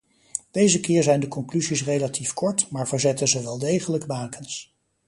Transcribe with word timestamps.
Deze 0.51 0.79
keer 0.79 1.03
zijn 1.03 1.19
de 1.19 1.27
conclusies 1.27 1.83
relatief 1.83 2.33
kort, 2.33 2.69
maar 2.71 2.87
verzetten 2.87 3.27
ze 3.27 3.41
wel 3.43 3.59
degelijk 3.59 4.05
bakens. 4.05 4.75